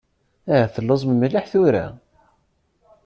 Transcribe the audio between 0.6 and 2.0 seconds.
telluẓem mliḥ tura.